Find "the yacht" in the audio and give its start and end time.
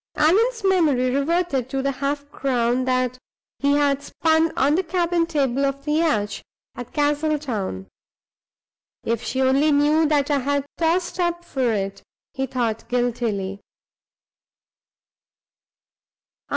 5.85-6.41